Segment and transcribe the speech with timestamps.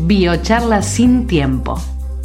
[0.00, 1.76] Biocharla sin tiempo.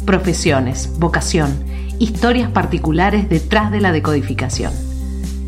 [0.06, 1.64] Profesiones, vocación,
[1.98, 4.72] historias particulares detrás de la decodificación.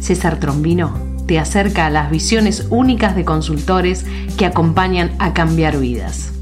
[0.01, 0.93] César Trombino
[1.29, 4.05] te acerca a las visiones únicas de consultores
[4.37, 6.33] que acompañan a cambiar vidas.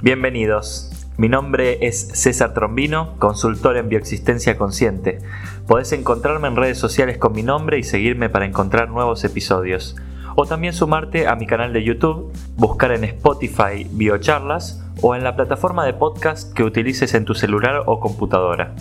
[0.00, 0.90] Bienvenidos.
[1.16, 5.18] Mi nombre es César Trombino, consultor en bioexistencia consciente.
[5.66, 9.96] Podés encontrarme en redes sociales con mi nombre y seguirme para encontrar nuevos episodios.
[10.34, 15.36] O también sumarte a mi canal de YouTube, buscar en Spotify Biocharlas o en la
[15.36, 18.74] plataforma de podcast que utilices en tu celular o computadora.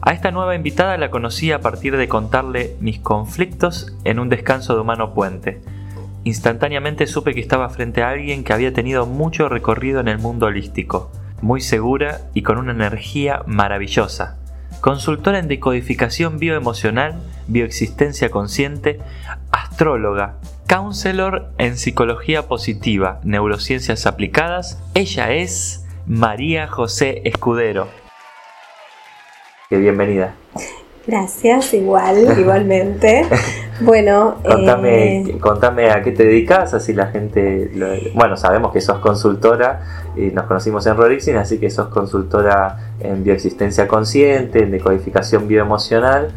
[0.00, 4.74] A esta nueva invitada la conocí a partir de contarle mis conflictos en un descanso
[4.74, 5.60] de humano puente.
[6.24, 10.46] Instantáneamente supe que estaba frente a alguien que había tenido mucho recorrido en el mundo
[10.46, 11.10] holístico
[11.42, 14.38] muy segura y con una energía maravillosa.
[14.80, 19.00] Consultora en decodificación bioemocional, bioexistencia consciente,
[19.50, 20.36] astróloga,
[20.72, 27.88] counselor en psicología positiva, neurociencias aplicadas, ella es María José Escudero.
[29.68, 30.34] Qué bienvenida.
[31.06, 33.26] Gracias, igual, igualmente.
[33.82, 37.70] Bueno, contame, eh, contame a qué te dedicas, así la gente.
[38.14, 43.24] bueno, sabemos que sos consultora y nos conocimos en Rorixin, así que sos consultora en
[43.24, 46.30] bioexistencia consciente, en decodificación bioemocional.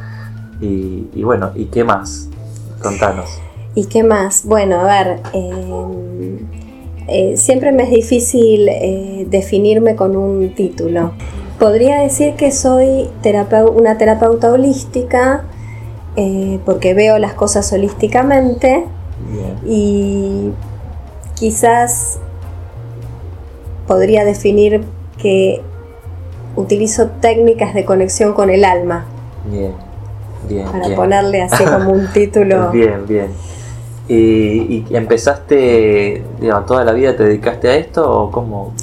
[0.59, 2.27] Y, bueno, ¿y qué más?
[2.81, 3.44] Contanos.
[3.75, 4.45] ¿Y qué más?
[4.45, 6.47] Bueno, a ver, em,
[7.07, 11.11] eh, siempre me es difícil eh, definirme con un título.
[11.59, 13.09] Podría decir que soy
[13.75, 15.43] una terapeuta holística
[16.15, 18.85] eh, porque veo las cosas holísticamente
[19.65, 20.51] y
[21.35, 22.19] quizás
[23.87, 24.83] podría definir
[25.17, 25.61] que
[26.55, 29.05] utilizo técnicas de conexión con el alma.
[29.49, 29.73] Bien,
[30.47, 30.65] bien.
[30.71, 32.71] Para ponerle así como un título.
[32.71, 33.27] bien, bien.
[34.07, 38.73] ¿Y, empezaste, digamos, toda la vida te dedicaste a esto o cómo?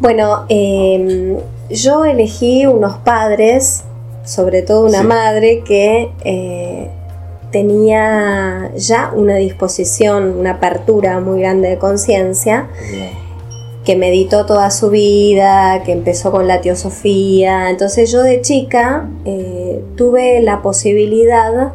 [0.00, 1.36] Bueno, em,
[1.70, 3.84] yo elegí unos padres
[4.24, 6.90] sobre todo una madre que eh,
[7.50, 12.68] tenía ya una disposición, una apertura muy grande de conciencia,
[13.84, 17.68] que meditó toda su vida, que empezó con la teosofía.
[17.68, 21.74] Entonces yo de chica eh, tuve la posibilidad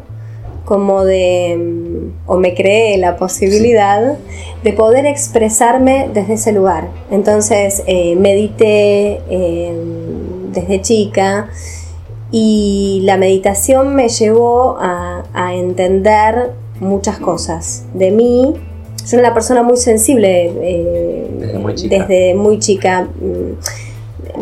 [0.68, 4.18] como de, o me creé la posibilidad
[4.62, 6.90] de poder expresarme desde ese lugar.
[7.10, 9.18] Entonces eh, medité
[10.52, 11.48] desde chica
[12.30, 15.24] y la meditación me llevó a,
[15.54, 18.52] entender muchas cosas de mí.
[19.02, 21.26] Soy una persona muy sensible eh,
[21.88, 23.04] desde, muy chica.
[23.04, 23.87] Mm,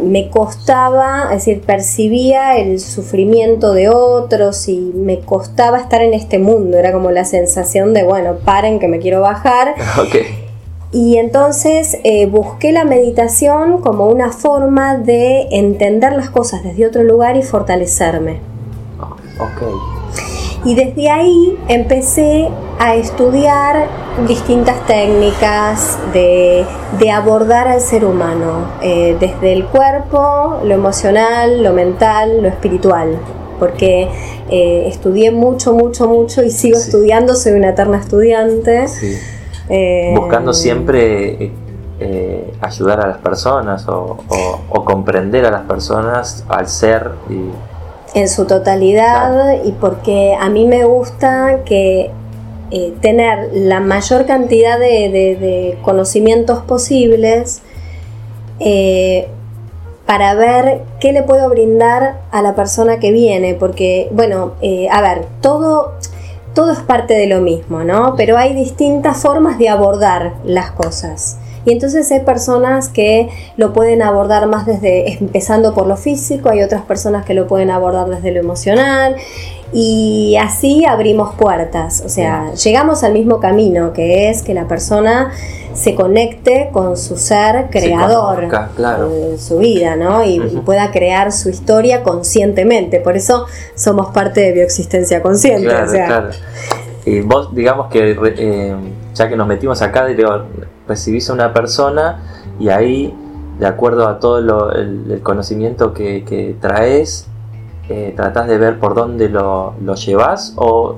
[0.03, 6.39] me costaba, es decir, percibía el sufrimiento de otros y me costaba estar en este
[6.39, 6.77] mundo.
[6.79, 9.75] Era como la sensación de, bueno, paren que me quiero bajar.
[10.07, 10.47] Okay.
[10.93, 17.03] Y entonces eh, busqué la meditación como una forma de entender las cosas desde otro
[17.03, 18.41] lugar y fortalecerme.
[20.67, 22.49] Y desde ahí empecé
[22.81, 23.87] a estudiar
[24.27, 26.67] distintas técnicas de,
[27.11, 33.17] abordar al ser humano, eh, desde el cuerpo, lo emocional, lo mental, lo espiritual
[33.59, 34.09] porque
[34.51, 38.89] eh, estudié mucho, mucho, mucho y sigo estudiando, soy una eterna estudiante.
[38.89, 39.17] Sí.
[39.69, 41.53] Eh, Buscando siempre
[41.99, 44.19] eh, ayudar a las personas o,
[44.85, 47.11] comprender a las personas al ser.
[48.17, 52.11] En su totalidad y porque a mí me gusta que
[52.71, 57.63] eh, tener la mayor cantidad de, conocimientos posibles
[60.07, 64.55] para ver qué le puedo brindar a la persona que viene, porque, bueno,
[64.91, 65.93] a ver, todo,
[66.55, 68.15] todo es parte de lo mismo, ¿no?
[68.17, 71.39] Pero hay distintas formas de abordar las cosas.
[71.67, 76.63] Y entonces hay personas que lo pueden abordar más desde, empezando por lo físico, hay
[76.63, 79.17] otras personas que lo pueden abordar desde lo emocional,
[79.73, 85.33] y así abrimos puertas, o sea, llegamos al mismo camino, que es que la persona
[85.75, 90.25] se conecte con su ser creador de su vida, ¿no?
[90.25, 93.01] Y, pueda crear su historia conscientemente.
[93.01, 95.69] Por eso somos parte de bioexistencia consciente.
[95.69, 96.31] Claro, claro.
[97.05, 98.75] Y vos, digamos que eh,
[99.17, 100.07] ya que nos metimos acá,
[100.87, 102.23] recibís a una persona
[102.61, 103.15] y ahí,
[103.59, 107.29] de acuerdo a todo el, conocimiento que traes,
[107.89, 110.97] eh, tratás de ver por dónde lo, lo llevas o,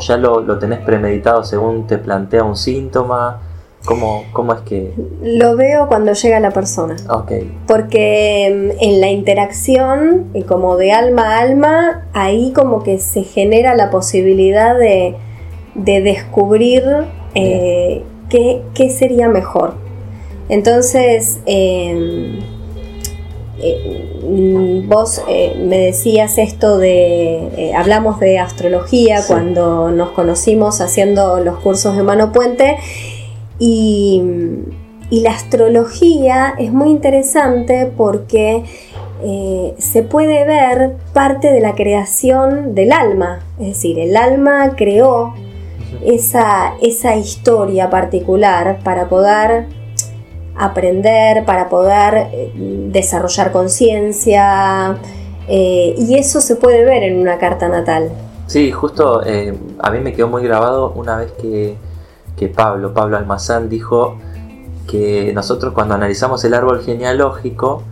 [0.00, 3.40] ya lo, tenés premeditado según te plantea un síntoma?
[3.84, 4.94] ¿Cómo, ¿Cómo, es que...?
[5.22, 6.96] Lo veo cuando llega la persona.
[7.08, 7.56] Okay.
[7.68, 13.22] Porque mm, en la interacción, y como de alma a alma, ahí como que se
[13.22, 15.16] genera la posibilidad de,
[15.74, 16.82] descubrir
[17.34, 19.74] eh, qué, qué, sería mejor.
[20.48, 22.40] Entonces, em,
[23.60, 31.58] eh, vos eh, me decías esto de, hablamos de astrología cuando nos conocimos haciendo los
[31.58, 32.76] cursos de Mano Puente
[33.58, 34.22] y,
[35.10, 38.64] y la astrología es muy interesante porque
[39.78, 45.32] se puede ver parte de la creación del alma, es decir, el alma creó
[46.02, 49.66] esa, esa historia particular para poder
[50.56, 52.52] aprender, para poder eh,
[52.92, 54.96] desarrollar conciencia,
[55.48, 58.10] eh, y eso se puede ver en una carta natal.
[58.46, 61.76] Sí, justo eh, a mí me quedó muy grabado una vez que,
[62.36, 64.18] que Pablo, Pablo Almazán, dijo
[64.88, 67.82] que nosotros cuando analizamos el árbol genealógico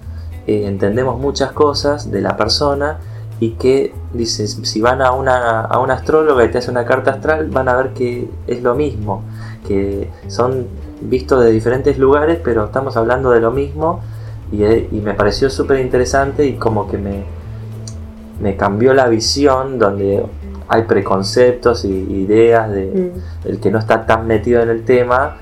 [0.46, 2.99] entendemos muchas cosas de la persona
[3.42, 7.10] y que dice, si van a una, a una astróloga y te hace una carta
[7.10, 9.24] astral, van a ver que es lo mismo,
[9.66, 10.68] que son
[11.00, 13.98] visto de diferentes lugares, pero estamos hablando de lo mismo
[14.52, 17.24] y, eh, me pareció súper interesante y como que me,
[18.40, 20.24] me cambió la visión donde
[20.68, 23.48] hay preconceptos y ideas de mm.
[23.48, 25.38] el que no está tan metido en el tema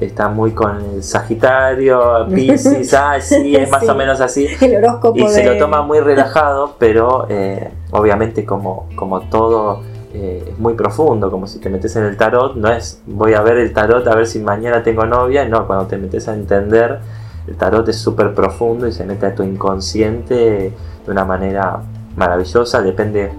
[0.00, 4.46] está muy con el Sagitario, Pisces, ah, sí, es más o menos así.
[4.60, 9.82] El horóscopo y se lo toma muy relajado, pero eh, obviamente como, como todo
[10.14, 13.42] eh, es muy profundo, como si te metes en el tarot, no es voy a
[13.42, 16.98] ver el tarot a ver si mañana tengo novia, no, cuando te metes a entender,
[17.46, 20.72] el tarot es súper profundo y se mete a tu inconsciente de
[21.06, 21.80] una manera
[22.16, 23.32] maravillosa, depende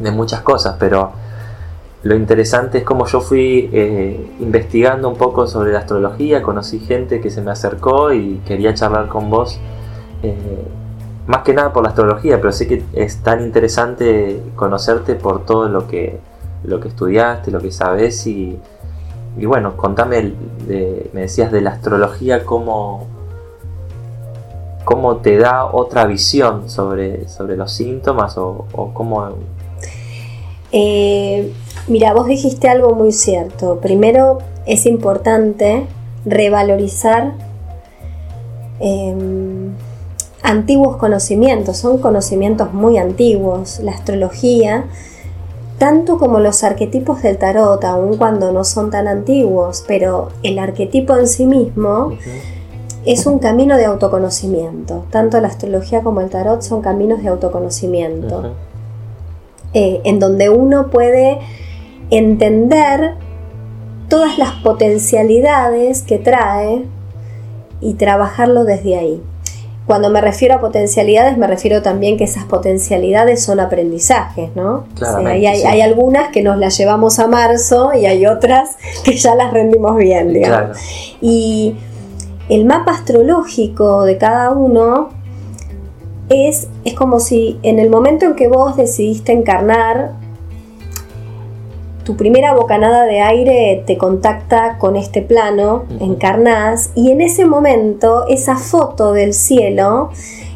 [0.00, 1.12] de muchas cosas, pero
[2.02, 7.20] lo interesante es como yo fui eh, investigando un poco sobre la astrología, conocí gente
[7.20, 9.60] que se me acercó y quería charlar con vos.
[10.22, 10.64] Eh,
[11.26, 15.68] más que nada por la astrología, pero sé que es tan interesante conocerte por todo
[15.68, 16.18] lo que,
[16.64, 18.58] lo que estudiaste, lo que sabes y,
[19.36, 20.34] bueno, contame,
[21.12, 23.06] me decías de la astrología, cómo,
[24.84, 29.34] cómo te da otra visión sobre, sobre los síntomas o, cómo...
[30.72, 31.52] Eh,
[31.88, 33.80] mira, vos dijiste algo muy cierto.
[33.80, 35.86] Primero es importante
[36.24, 37.32] revalorizar
[38.78, 39.72] em,
[40.42, 44.84] antiguos conocimientos, son conocimientos muy antiguos, la astrología,
[45.78, 51.16] tanto como los arquetipos del tarot, aun cuando no son tan antiguos, pero el arquetipo
[51.16, 52.12] en sí mismo
[53.06, 58.52] es un camino de autoconocimiento, tanto la astrología como el tarot son caminos de autoconocimiento,
[59.74, 61.38] eh, en donde uno puede
[62.10, 63.14] entender
[64.08, 66.84] todas las potencialidades que trae
[67.80, 69.22] y trabajarlo desde ahí.
[69.86, 74.84] Cuando me refiero a potencialidades, me refiero también que esas potencialidades son aprendizajes, ¿no?
[75.26, 79.96] hay, algunas que nos las llevamos a marzo y hay otras que ya las rendimos
[79.96, 80.76] bien, digamos.
[81.20, 81.76] Y
[82.48, 85.19] el mapa astrológico de cada uno
[86.30, 90.12] es, es como si en el momento en que vos decidiste encarnar
[92.04, 98.26] tu primera bocanada de aire te contacta con este plano, encarnás, y en ese momento
[98.26, 100.10] esa foto del cielo,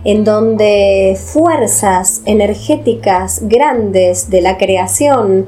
[0.05, 5.47] en donde fuerzas energéticas grandes de la creación,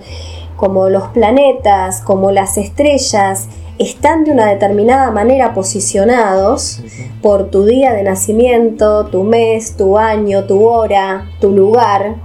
[0.57, 6.81] como los planetas, como las estrellas, están de una determinada manera posicionados
[7.23, 12.17] por tu día de nacimiento, tu mes, tu año, tu hora, tu lugar,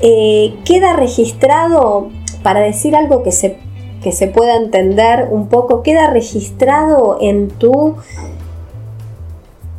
[0.00, 2.08] eh, queda registrado,
[2.42, 3.58] para decir algo que se,
[4.02, 7.96] que se pueda entender un poco, queda registrado en tu,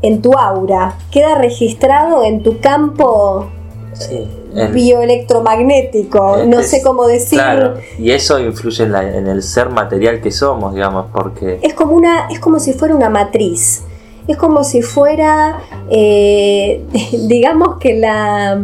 [0.01, 3.47] en tu aura, queda registrado en tu campo
[4.71, 7.75] bioelectromagnético, no sé cómo decirlo.
[7.97, 11.59] y eso influye en, el ser material que somos, digamos, porque...
[11.61, 13.83] Es como, una, es como si fuera una matriz.
[14.27, 16.83] Es como si fuera, eh,
[17.27, 18.61] digamos que la,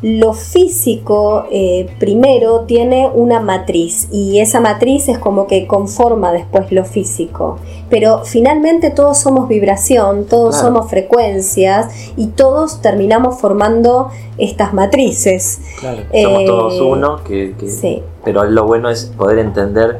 [0.00, 6.70] lo físico eh, primero tiene una matriz y esa matriz es como que conforma después
[6.70, 7.58] lo físico.
[7.90, 15.60] Pero finalmente todos somos vibración, todos somos frecuencias y todos terminamos formando estas matrices.
[15.80, 19.98] Claro, somos todos eh, uno, que, pero lo bueno es poder entender,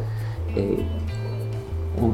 [0.55, 0.79] eh,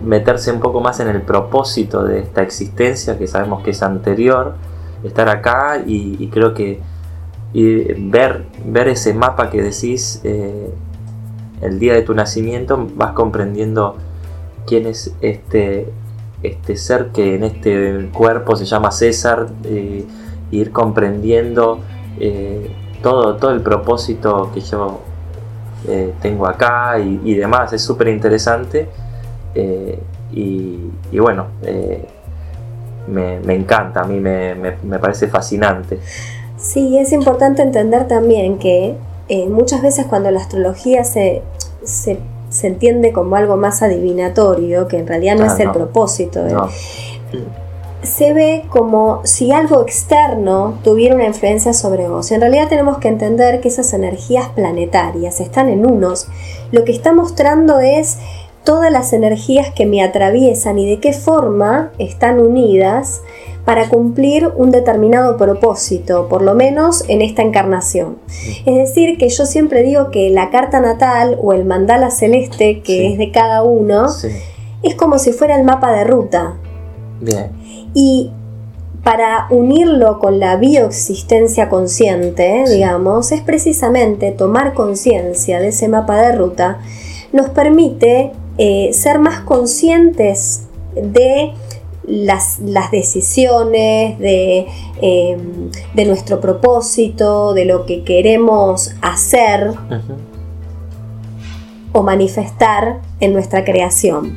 [0.04, 4.54] meterse un poco más en el propósito de esta existencia que sabemos que es anterior,
[5.02, 6.80] estar acá y creo que
[7.54, 10.70] y ver, ver ese mapa que decís eh,
[11.62, 13.96] el día de tu nacimiento, vas comprendiendo
[14.66, 15.88] quién es este,
[16.42, 20.04] este ser que en este cuerpo se llama César, eh,
[20.50, 21.78] ir comprendiendo
[22.18, 25.00] eh, todo, todo el propósito que yo
[26.22, 28.88] tengo acá y, demás, es súper interesante.
[30.32, 30.80] y,
[31.18, 32.08] bueno, eh,
[33.08, 36.00] me, encanta, a mí me, parece fascinante.
[36.64, 38.96] Sí, es importante entender también que
[39.28, 41.42] eh, muchas veces cuando la astrología se,
[41.84, 42.18] se,
[42.62, 46.40] entiende como algo más adivinatorio, que en realidad no es el propósito,
[48.02, 52.30] se ve como si algo externo tuviera una influencia sobre vos.
[52.32, 56.28] En realidad tenemos que entender que esas energías planetarias están en unos.
[56.70, 58.18] Lo que está mostrando es
[58.64, 63.20] todas las energías que me atraviesan y de qué forma están unidas
[63.64, 68.18] para cumplir un determinado propósito, por lo menos en esta encarnación.
[68.66, 73.12] Es decir, que yo siempre digo que la carta natal o el mandala celeste, que
[73.12, 74.06] es de cada uno,
[74.82, 76.56] es como si fuera el mapa de ruta.
[77.20, 77.50] Bien.
[77.94, 78.32] Y
[79.02, 86.32] para unirlo con la bioexistencia consciente, digamos, es precisamente tomar conciencia de ese mapa de
[86.32, 86.80] ruta,
[87.32, 91.52] nos permite eh, ser más conscientes de
[92.06, 92.58] las,
[92.92, 99.72] decisiones, em, de, nuestro propósito, de lo que queremos hacer
[101.92, 104.36] o manifestar en nuestra creación.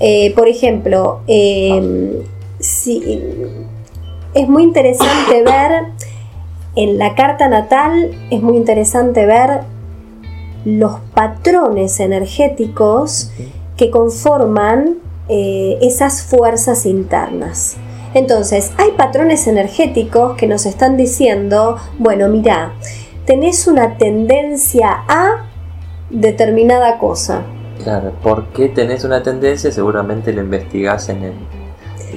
[0.00, 2.10] Eh, por ejemplo, em,
[4.34, 5.84] es muy interesante ver
[6.74, 9.60] en la carta natal, es muy interesante ver
[10.64, 13.30] los patrones energéticos
[13.76, 17.76] que conforman eh, esas fuerzas internas.
[18.14, 22.74] Entonces, hay patrones energéticos que nos están diciendo, bueno, mira,
[23.24, 25.46] tenés una tendencia a
[26.10, 27.42] determinada cosa.
[27.82, 29.72] Claro, ¿por qué tenés una tendencia?
[29.72, 31.32] Seguramente lo investigás en el...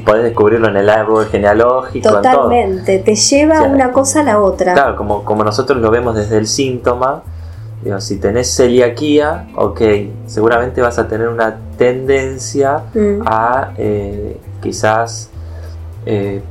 [0.04, 2.10] Podés descubrirlo en el árbol genealógico.
[2.10, 4.74] Totalmente, te lleva una cosa a la otra.
[4.74, 7.24] Claro, como, como nosotros lo vemos desde el síntoma,
[8.00, 9.82] si tenés celiaquía, ok,
[10.26, 13.22] seguramente vas a tener una tendencia mm.
[13.26, 15.30] a eh, quizás
[16.06, 16.42] eh,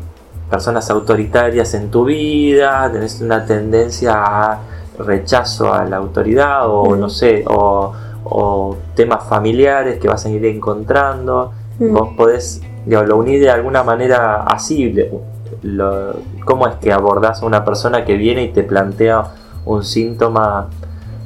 [0.49, 4.61] personas autoritarias en tu vida, tenés una tendencia a
[4.99, 7.01] rechazo a la autoridad o mm.
[7.01, 7.93] no sé, o
[8.25, 11.53] o temas familiares que vas a ir encontrando.
[11.79, 11.93] Mm.
[11.93, 14.95] Vos podés, lo unir de alguna manera así.
[16.45, 19.25] ¿Cómo es que abordás a una persona que viene y te plantea
[19.67, 20.69] un síntoma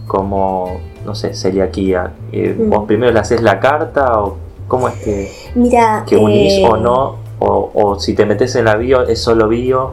[0.09, 2.15] como, no sé, celiaquía?
[2.33, 2.71] Eh, mm.
[2.71, 4.37] ¿Vos primero le haces la carta o
[4.67, 7.17] cómo es que, Mira, que unís o eh, no?
[7.39, 9.93] O, o si te metes en la bio, es solo bio.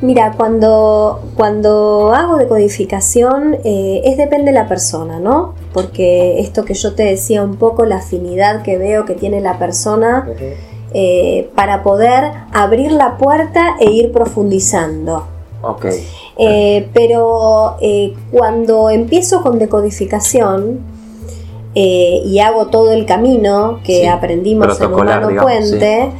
[0.00, 5.54] Mira, cuando, cuando hago decodificación eh, es depende de la persona, ¿no?
[5.74, 9.58] Porque esto que yo te decía un poco, la afinidad que veo que tiene la
[9.58, 10.26] persona
[10.94, 15.26] eh, para poder abrir la puerta e ir profundizando.
[15.62, 15.86] Ok.
[16.42, 17.76] Eh, pero
[18.30, 20.80] cuando empiezo con decodificación
[21.74, 26.12] y hago todo el camino que aprendimos en Humano Puente,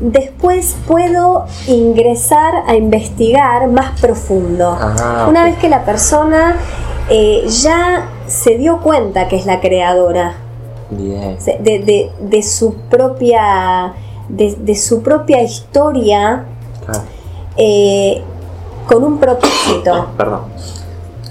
[0.00, 4.76] después puedo ingresar a investigar más profundo.
[4.78, 6.56] Ah, Una vez que la persona
[7.08, 10.36] eh, ya se dio cuenta que es la creadora
[10.90, 13.94] de, su propia
[14.28, 16.44] de, su propia historia
[17.56, 18.22] eh,
[18.86, 20.08] con un propósito.
[20.16, 20.42] Perdón.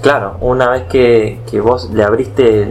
[0.04, 2.70] Claro, una vez que, vos le abriste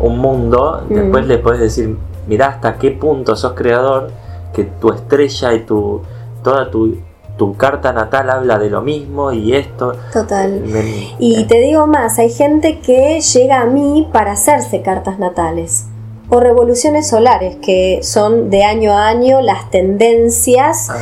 [0.00, 1.28] un mundo, después mm.
[1.28, 4.10] le podés decir, mirá hasta qué punto sos creador,
[4.52, 6.02] que tu estrella y tu
[6.42, 6.98] toda tu,
[7.36, 9.92] tu carta natal habla de lo mismo y esto.
[10.12, 10.62] Total.
[11.20, 15.86] y te digo más, hay gente que llega a mí para hacerse cartas natales
[16.28, 20.90] o revoluciones solares, que son de año a año las tendencias.
[20.90, 20.96] Ah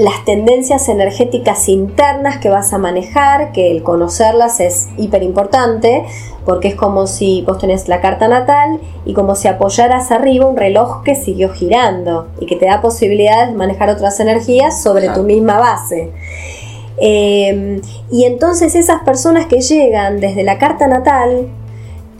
[0.00, 6.06] las tendencias energéticas internas que vas a manejar, que el conocerlas es hiper importante,
[6.46, 10.56] porque es como si vos tenés la carta natal y como si apoyaras arriba un
[10.56, 15.22] reloj que siguió girando y que te da posibilidad de manejar otras energías sobre tu
[15.22, 16.10] misma base.
[16.96, 21.48] Em, y entonces esas personas que llegan desde la carta natal,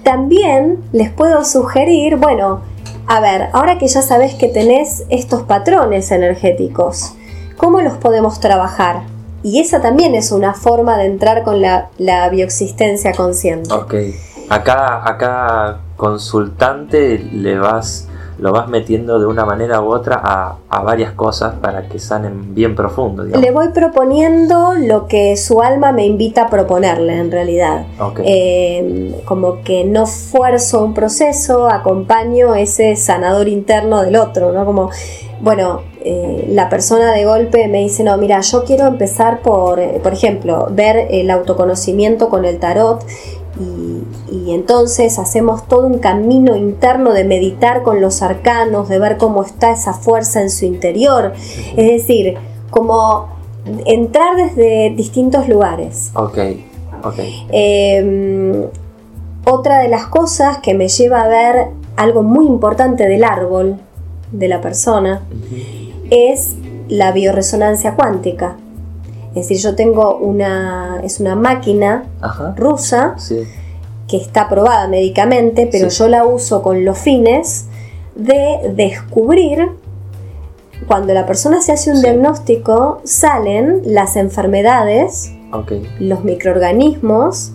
[0.03, 2.61] también les puedo sugerir, bueno,
[3.07, 7.15] a ver, ahora que ya sabes que tenés estos patrones energéticos,
[7.61, 9.03] ¿Cómo los podemos trabajar?
[9.43, 11.91] Y esa también es una forma de entrar con la,
[12.31, 13.71] bioexistencia consciente.
[13.75, 13.95] Ok.
[14.49, 20.19] Acá, acá consultante le vas lo vas metiendo de una manera u otra
[20.71, 23.25] a, varias cosas para que sanen bien profundo.
[23.25, 27.85] Le voy proponiendo lo que su alma me invita a proponerle en realidad.
[28.25, 34.65] Eh, como que no fuerzo un proceso, acompaño ese sanador interno del otro, ¿no?
[34.65, 34.89] Como,
[35.43, 40.01] bueno, eh, la persona de golpe me dice, no, mira, yo quiero empezar por, eh,
[40.03, 43.05] por ejemplo, ver el autoconocimiento con el tarot
[44.31, 49.43] y, entonces hacemos todo un camino interno de meditar con los arcanos, de ver cómo
[49.43, 51.35] está esa fuerza en su interior.
[51.77, 52.37] Es decir,
[52.71, 53.29] como
[53.87, 56.11] entrar desde distintos lugares.
[56.15, 56.39] Ok,
[57.05, 57.19] ok.
[57.51, 58.65] Em,
[59.45, 63.77] otra de las cosas que me lleva a ver algo muy importante del árbol
[64.33, 65.23] de la persona
[66.11, 66.55] es
[66.89, 68.57] la bioresonancia cuántica.
[69.31, 72.05] Es decir, yo tengo una, es una máquina
[72.57, 73.17] rusa
[74.09, 77.67] que está aprobada médicamente, pero yo la uso con los fines
[78.17, 79.69] de descubrir,
[80.89, 85.33] cuando la persona se hace un diagnóstico, salen las enfermedades,
[86.01, 87.53] los microorganismos,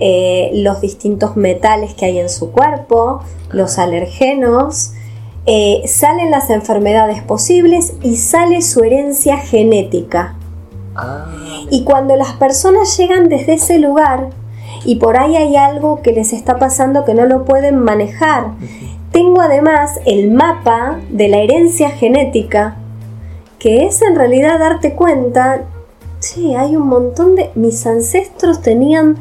[0.00, 4.92] eh, los distintos metales que hay en su cuerpo, los alergenos,
[5.50, 10.34] eh, salen las enfermedades posibles y sale su herencia genética.
[10.94, 11.24] Ah.
[11.70, 14.28] Y cuando las personas llegan desde ese lugar
[14.84, 18.52] y por ahí hay algo que les está pasando que no lo pueden manejar,
[19.10, 22.76] tengo además el mapa de la herencia genética,
[23.58, 25.62] que es en realidad darte cuenta,
[26.18, 27.50] sí, hay un montón de...
[27.54, 29.16] Mis ancestros tenían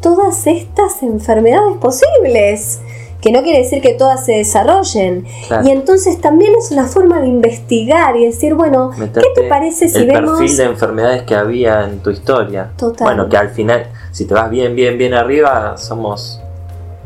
[0.00, 2.80] todas estas enfermedades posibles
[3.26, 5.26] que no quiere decir que todas se desarrollen.
[5.64, 9.98] Y entonces también es una forma de investigar y decir, bueno, ¿qué te parece si
[9.98, 10.34] el vemos...
[10.34, 12.70] El perfil de enfermedades que había en tu historia.
[12.76, 13.04] Total.
[13.04, 16.40] Bueno, que al final, si te vas bien, bien, bien arriba, somos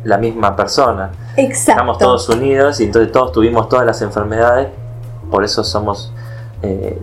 [0.04, 1.10] la misma persona.
[1.38, 1.70] Exacto.
[1.70, 4.68] Estamos todos unidos y entonces todos tuvimos todas las enfermedades,
[5.30, 6.12] por eso somos...
[6.62, 6.98] Eh,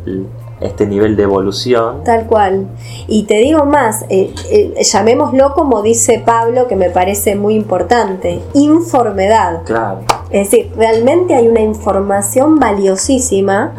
[0.60, 2.04] este nivel de evolución.
[2.04, 2.68] Tal cual.
[3.08, 8.42] Y te digo más, eh, eh, llamémoslo como dice Pablo, que me parece muy importante,
[8.54, 9.64] informedad.
[9.66, 10.00] Claro.
[10.30, 13.76] Es decir, realmente hay una información valiosísima.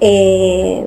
[0.00, 0.86] Eh,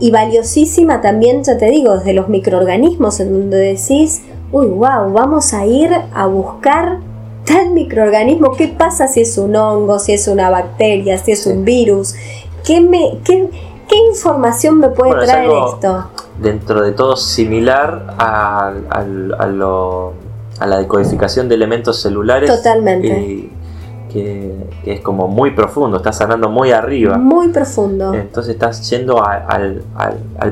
[0.00, 5.54] y valiosísima también, ya te digo, desde los microorganismos, en donde decís, uy, wow, vamos
[5.54, 6.98] a ir a buscar
[7.44, 11.64] tal microorganismo, qué pasa si es un hongo, si es una bacteria, si es un
[11.64, 12.14] virus,
[12.64, 13.48] qué me, qué,
[13.88, 16.10] ¿Qué información me puede traer esto?
[16.40, 18.72] Dentro de todo similar a,
[20.60, 22.54] la decodificación de elementos celulares.
[22.54, 23.50] Totalmente.
[24.12, 27.18] que, es como muy profundo, estás sanando muy arriba.
[27.18, 28.14] Muy profundo.
[28.14, 29.82] Entonces estás yendo al,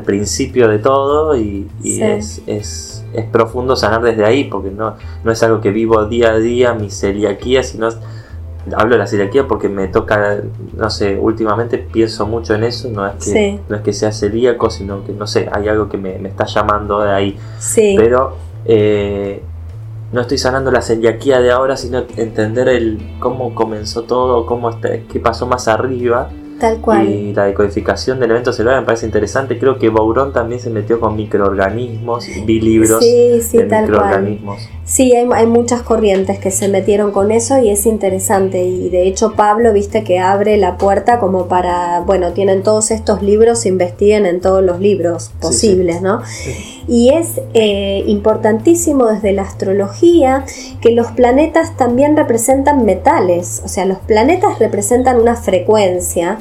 [0.04, 5.60] principio de todo y, es, es, profundo sanar desde ahí, porque no, no es algo
[5.60, 7.88] que vivo día a día, mi celiaquía, sino
[8.76, 10.40] hablo de la celiaquía porque me toca,
[10.76, 14.70] no sé, últimamente pienso mucho en eso, no es que, no es que sea celíaco,
[14.70, 17.38] sino que, no sé, hay algo que me, está llamando de ahí.
[17.58, 17.94] Sí.
[17.96, 19.42] Pero eh,
[20.12, 24.90] no estoy sanando la celiaquía de ahora, sino entender el cómo comenzó todo, cómo está,
[25.10, 27.08] qué pasó más arriba Tal cual.
[27.08, 29.58] Y la decodificación de elementos celulares me parece interesante.
[29.58, 32.26] Creo que Bauron también se metió con microorganismos.
[32.46, 34.66] Vi libros sí, sí, de microorganismos.
[34.84, 38.64] Sí, hay, hay, muchas corrientes que se metieron con eso y es interesante.
[38.64, 42.00] Y de hecho, Pablo, viste que abre la puerta como para.
[42.00, 46.22] Bueno, tienen todos estos libros, investiguen en todos los libros posibles, ¿no?
[46.88, 50.44] Y es eh, importantísimo desde la astrología
[50.80, 53.60] que los planetas también representan metales.
[53.64, 56.38] O sea, los planetas representan una frecuencia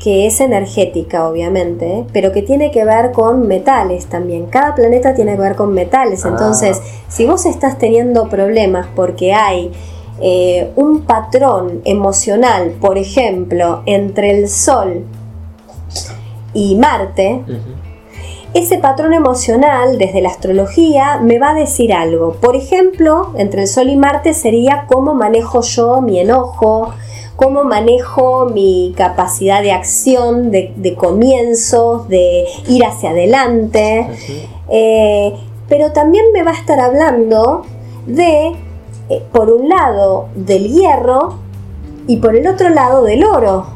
[0.00, 4.46] que es energética, obviamente, pero que tiene que ver con metales también.
[4.46, 6.24] Cada planeta tiene que ver con metales.
[6.24, 7.04] Entonces, ah.
[7.08, 9.70] si vos estás teniendo problemas porque hay
[10.22, 15.04] eh, un patrón emocional, por ejemplo, entre el Sol
[16.54, 17.42] y Marte,
[18.54, 22.32] ese patrón emocional desde la astrología me va a decir algo.
[22.40, 26.94] Por ejemplo, entre el Sol y Marte sería cómo manejo yo mi enojo,
[27.40, 34.06] cómo manejo mi capacidad de acción, de, de comienzos, de ir hacia adelante.
[34.68, 35.34] Eh,
[35.66, 37.62] pero también me va a estar hablando
[38.06, 38.52] de,
[39.08, 41.38] eh, por un lado, del hierro
[42.06, 43.68] y por el otro lado del oro.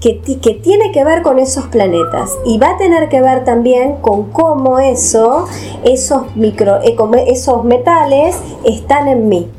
[0.00, 3.96] Que, que, tiene que ver con esos planetas y va a tener que ver también
[3.96, 5.46] con cómo eso,
[5.84, 9.50] esos, micro, eh, esos metales están en mí.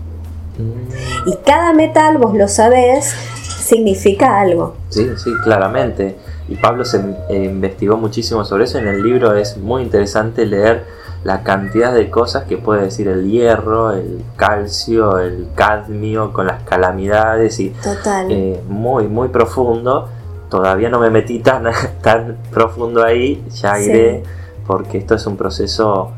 [1.25, 3.15] Y cada metal, vos lo sabés,
[3.61, 4.75] significa algo.
[4.89, 6.17] Sí, sí, claramente.
[6.47, 6.99] Y Pablo se
[7.29, 8.77] eh, investigó muchísimo sobre eso.
[8.77, 10.83] En el libro es muy interesante leer
[11.23, 16.63] la cantidad de cosas que puede decir el hierro, el calcio, el cadmio, con las
[16.63, 18.27] calamidades y Total.
[18.29, 20.09] Eh, muy, muy profundo.
[20.49, 21.65] Todavía no me metí tan,
[22.01, 24.23] tan profundo ahí, ya iré,
[24.65, 26.11] porque esto es un proceso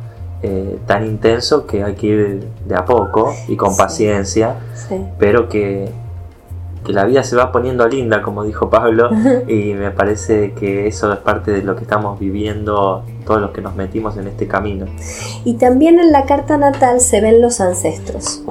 [0.43, 4.55] eh, tan intenso que hay que ir de a poco y con paciencia,
[5.17, 5.89] pero que
[6.83, 9.09] que la vida se va poniendo linda, como dijo Pablo,
[9.47, 13.61] y me parece que eso es parte de lo que estamos viviendo todos los que
[13.61, 14.85] nos metimos en este camino.
[15.45, 18.43] Y también en la carta natal se ven los ancestros.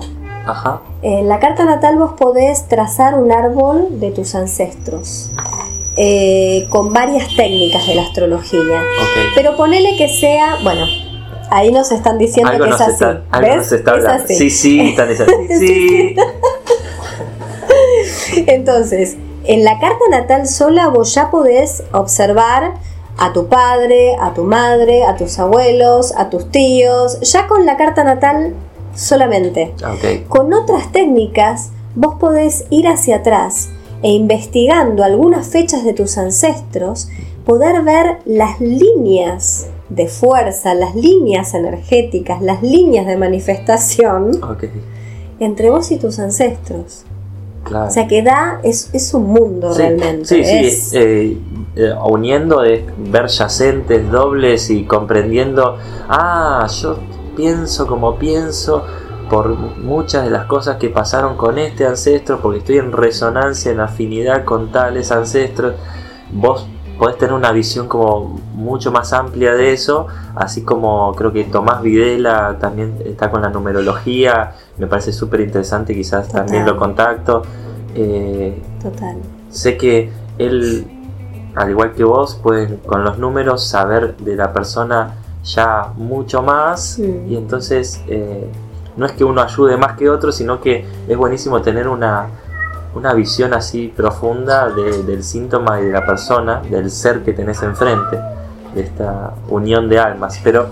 [0.46, 0.80] Ajá.
[1.02, 5.30] En la carta natal vos podés trazar un árbol de tus ancestros.
[5.94, 8.60] eh, con varias técnicas de la astrología.
[8.60, 9.32] Ok.
[9.34, 10.86] Pero ponele que sea, bueno,
[11.52, 12.92] ahí nos están diciendo Algo que nos es así.
[12.94, 13.56] está, algo ¿ves?
[13.56, 14.24] nos está Es hablando.
[14.24, 14.34] así.
[14.36, 16.16] Sí, sí, están diciendo, sí.
[18.46, 22.74] Entonces, en la carta natal sola vos ya podés observar
[23.18, 27.76] a tu padre, a tu madre, a tus abuelos, a tus tíos, ya con la
[27.76, 28.54] carta natal
[28.94, 29.74] solamente.
[29.84, 30.28] Ok.
[30.28, 33.68] Con otras técnicas vos podés ir hacia atrás
[34.02, 37.08] e investigando algunas fechas de tus ancestros,
[37.44, 44.40] poder ver las líneas de fuerza, las líneas energéticas, las líneas de manifestación
[45.38, 47.04] entre vos y tus ancestros.
[47.64, 47.86] Claro.
[47.86, 50.24] O sea que da, es, es un mundo Sí, realmente.
[50.24, 51.38] Sí, sí, eh,
[51.76, 55.78] eh, uniendo es ver yacentes dobles y comprendiendo,
[56.08, 56.98] ah, yo
[57.36, 58.84] pienso como pienso
[59.30, 63.80] por muchas de las cosas que pasaron con este ancestro, porque estoy en resonancia, en
[63.80, 65.74] afinidad con tales ancestros.
[66.32, 66.66] Vos
[67.02, 71.82] podés tener una visión como mucho más amplia de eso, así como creo que Tomás
[71.82, 77.42] Videla también está con la numerología, me parece súper interesante, quizás también lo contacto.
[77.96, 79.16] Eh, Total.
[79.50, 80.86] sé que él,
[81.56, 87.00] al igual que vos, pueden con los números saber de la persona ya mucho más
[87.00, 87.32] Mm.
[87.32, 88.48] y entonces eh,
[88.96, 92.28] no es que uno ayude más que otro, sino que es buenísimo tener una,
[92.94, 97.62] una visión así profunda de- del síntoma y de la persona, del ser que tenés
[97.62, 98.18] enfrente,
[98.74, 100.40] de esta unión de almas.
[100.44, 100.66] Pero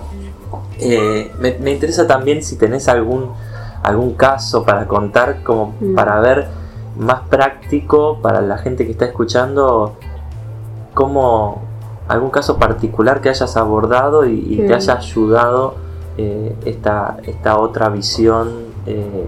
[0.79, 3.31] eh, me, me interesa también si tenés algún,
[3.83, 5.95] algún caso para contar, como Mm.
[5.95, 6.49] para ver
[6.99, 9.97] más práctico para la gente que está escuchando,
[10.95, 11.63] como
[12.09, 14.73] algún caso particular que hayas abordado y, y te Mm.
[14.77, 15.75] haya ayudado
[16.19, 18.49] eh, esta, esta otra visión
[18.87, 19.27] eh,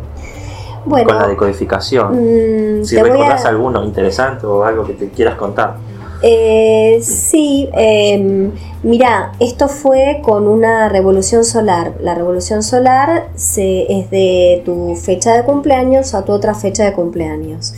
[0.84, 2.80] Bueno, con la decodificación.
[2.80, 5.76] mm, Si a- recordás alguno interesante o algo que te quieras contar.
[6.24, 8.50] Eh, sí, eh,
[8.84, 11.94] mira, esto fue con una revolución solar.
[12.00, 16.92] La revolución solar se, es de tu fecha de cumpleaños a tu otra fecha de
[16.92, 17.74] cumpleaños.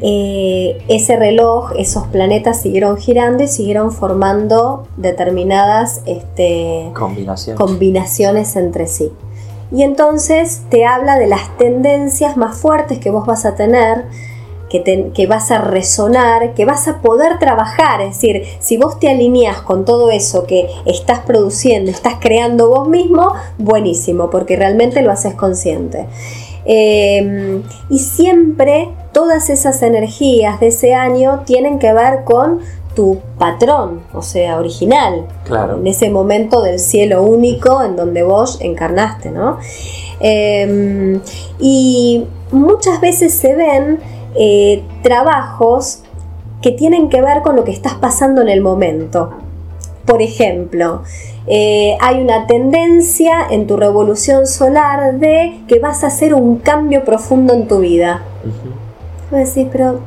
[0.00, 7.56] Eh, ese reloj, esos planetas siguieron girando y siguieron formando determinadas este, Combinación.
[7.56, 9.10] combinaciones entre sí.
[9.70, 14.04] Y entonces te habla de las tendencias más fuertes que vos vas a tener,
[14.68, 18.00] que, vas a resonar, que vas a poder trabajar.
[18.00, 22.88] Es decir, si vos te alineás con todo eso que estás produciendo, estás creando vos
[22.88, 26.06] mismo, buenísimo, porque realmente lo haces consciente.
[26.64, 32.60] Eh, y siempre todas esas energías de ese año tienen que ver con
[32.98, 35.76] tu patrón, o sea, original, Claro.
[35.76, 39.58] en ese momento del cielo único en donde vos encarnaste, ¿no?
[40.18, 41.20] Eh,
[41.60, 44.00] y muchas veces se ven
[44.34, 46.00] eh, trabajos
[46.60, 49.30] que tienen que ver con lo que estás pasando en el momento.
[50.04, 51.02] Por ejemplo,
[51.46, 57.04] eh, hay una tendencia en tu revolución solar de que vas a hacer un cambio
[57.04, 58.22] profundo en tu vida.
[59.30, 60.00] Vos decís, pero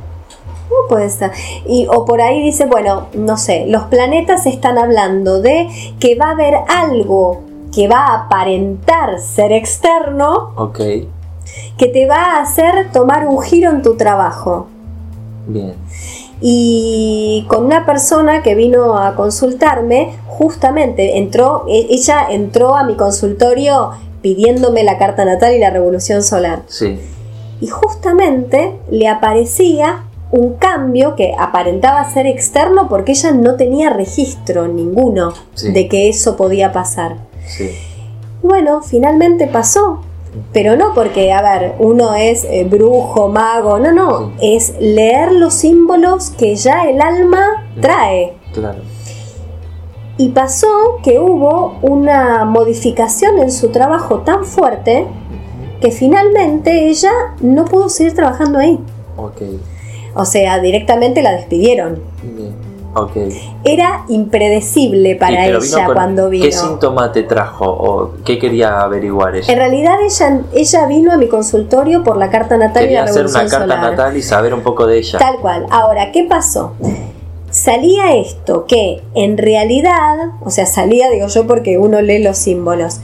[0.71, 1.31] ¿cómo puede ser?
[1.67, 5.67] Y, o por ahí dice, bueno, no sé, los planetas están hablando de
[5.99, 7.41] que va a haber algo
[7.73, 10.79] que va a aparentar ser externo Ok,
[11.77, 14.67] que te va a hacer tomar un giro en tu trabajo.
[15.47, 15.75] bien.
[16.43, 22.95] Y con una persona que vino a consultarme, justamente entró, e- ella entró a mi
[22.95, 23.91] consultorio
[24.23, 26.63] pidiéndome la carta natal y la revolución solar.
[26.67, 26.99] Sí,
[27.59, 34.67] y justamente le aparecía un cambio que aparentaba ser externo porque ella no tenía registro
[34.67, 35.71] ninguno Sí.
[35.71, 37.17] de que eso podía pasar.
[37.45, 37.69] sí.
[38.43, 40.01] Bueno, finalmente pasó.
[40.53, 45.53] Pero no porque, a ver, uno es eh, brujo, mago, no, no, es leer los
[45.53, 48.33] símbolos que ya el alma trae.
[48.53, 48.79] Claro.
[50.17, 50.67] Y pasó
[51.03, 55.05] que hubo una modificación en su trabajo tan fuerte
[55.81, 58.79] que finalmente ella no pudo seguir trabajando ahí.
[59.17, 59.41] Ok,
[60.13, 61.99] O sea, directamente la despidieron.
[62.23, 62.71] bien.
[62.93, 63.11] Ok.
[63.63, 66.43] Era impredecible para Y, ella cuando vino.
[66.43, 69.51] ¿Qué síntoma te trajo o qué quería averiguar ella?
[69.51, 73.11] En realidad ella, ella vino a mi consultorio por la carta natal y Quería la
[73.11, 73.91] hacer revolución una carta solar.
[73.91, 75.19] natal y saber un poco de ella.
[75.19, 75.67] Tal cual.
[75.69, 76.73] Ahora, ¿qué pasó?
[77.49, 82.99] Salía esto que en realidad, o sea, salía, digo yo, porque uno lee los símbolos.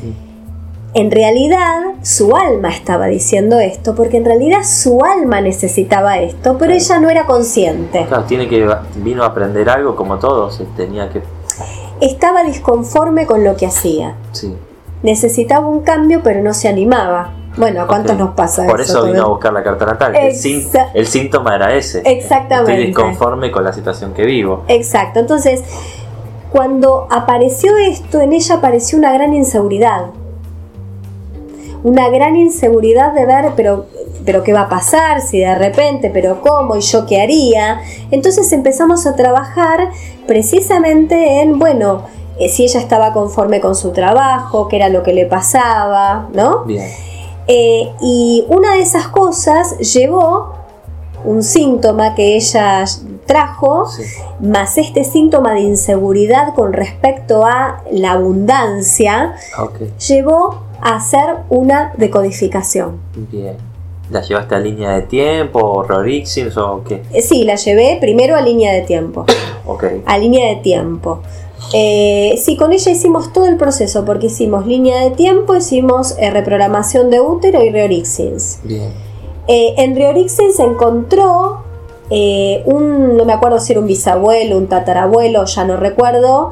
[0.97, 6.73] En realidad su alma estaba diciendo esto, porque en realidad su alma necesitaba esto, pero
[6.73, 8.03] ella no era consciente.
[8.07, 11.21] Claro, tiene que vino a aprender algo como todos, tenía que
[12.01, 14.15] estaba disconforme con lo que hacía.
[14.31, 14.55] Sí.
[15.03, 17.31] Necesitaba un cambio, pero no se animaba.
[17.57, 20.15] Bueno, ¿a cuántos nos pasa Por eso, vino a buscar la carta natal.
[20.15, 20.35] El,
[20.93, 22.01] el, síntoma era ese.
[22.05, 22.71] Exactamente.
[22.71, 24.63] Estoy disconforme con la situación que vivo.
[24.67, 25.19] Exacto.
[25.19, 25.63] Entonces,
[26.51, 30.07] cuando apareció esto, en ella apareció una gran inseguridad.
[31.83, 33.85] Una gran inseguridad de ver, pero
[34.27, 37.79] pero qué va a pasar si de repente, pero cómo y yo qué haría.
[38.11, 39.89] Entonces empezamos a trabajar
[40.27, 42.03] precisamente en, bueno,
[42.37, 46.65] eh, si ella estaba conforme con su trabajo, qué era lo que le pasaba, ¿no?
[46.65, 46.89] Bien.
[47.47, 50.55] Eh, y una de esas cosas llevó
[51.23, 52.83] un síntoma que ella
[53.25, 53.87] trajo,
[54.41, 59.35] más este síntoma de inseguridad con respecto a la abundancia,
[60.05, 62.99] llevó a hacer una decodificación.
[63.31, 63.57] Bien.
[64.09, 67.01] ¿La llevaste a línea de tiempo o Rorixins o qué?
[67.11, 69.25] Eh, sí, la llevé primero a línea de tiempo.
[69.65, 69.83] ok.
[70.05, 71.21] A línea de tiempo.
[71.73, 76.29] Eh, sí, con ella hicimos todo el proceso porque hicimos línea de tiempo, hicimos eh,
[76.31, 78.59] reprogramación de útero y Reorixins.
[78.63, 78.93] Bien.
[79.47, 81.63] en Reorixins se encontró
[82.09, 86.51] un, no me acuerdo si era un bisabuelo, un tatarabuelo, ya no recuerdo,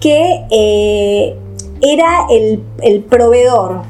[0.00, 1.36] que
[1.82, 3.82] era el, el proveedor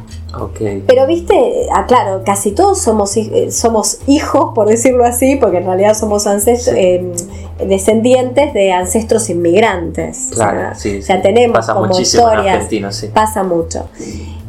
[0.87, 5.64] pero viste, ah, claro, casi todos somos, eh, somos hijos, por decirlo así, porque en
[5.64, 7.12] realidad somos ancestros, em,
[7.66, 10.29] descendientes de ancestros inmigrantes.
[10.35, 12.68] Claro, sí, ya tenemos pasa como historias.
[13.14, 13.88] Pasa mucho.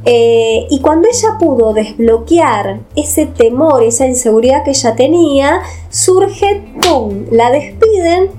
[0.06, 7.26] Eh, y cuando ella pudo desbloquear ese temor, esa inseguridad que ella tenía, surge, ¡pum!
[7.32, 8.30] La despiden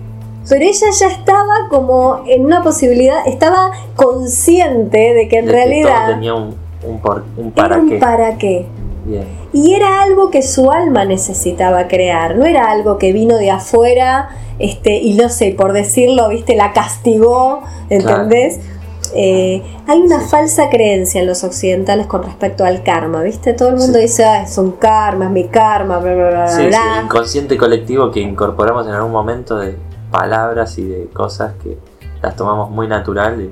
[0.51, 6.35] pero ella ya estaba como en una posibilidad, estaba consciente de que en realidad tenía
[6.35, 7.99] un, un, para un qué.
[7.99, 8.67] para qué.
[9.53, 14.31] Y era algo que su alma necesitaba crear, no era algo que vino de afuera
[14.59, 18.59] este, y no sé, por decirlo, viste, la castigó, ¿entendés?
[19.15, 23.53] Eh, hay una falsa creencia en los occidentales con respecto al karma, ¿viste?
[23.55, 26.65] Todo el mundo dice, ah, es un karma, es mi karma, bla, bla, bla, sí,
[27.05, 29.77] inconsciente colectivo que incorporamos en algún momento de
[30.11, 31.79] palabras y de cosas que
[32.23, 33.51] las tomamos muy natural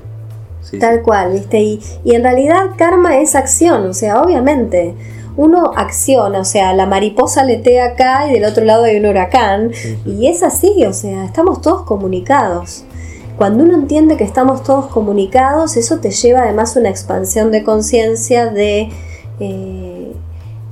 [0.79, 1.61] Tal cual, ¿viste?
[1.61, 4.93] Y, y en realidad karma es acción, o sea, obviamente
[5.39, 9.71] uno acciona, o sea, la mariposa letea acá y del otro lado hay un huracán,
[10.05, 12.83] y es así, o sea, estamos todos comunicados.
[13.37, 17.63] Cuando uno entiende que estamos todos comunicados, eso te lleva además a una expansión de
[17.63, 18.89] conciencia de,
[19.39, 20.13] eh,